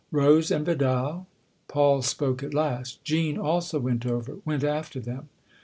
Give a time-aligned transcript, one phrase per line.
[0.21, 1.27] "Rose and Vidal?"
[1.67, 5.29] Paul spoke at last." Jean also went over went after them."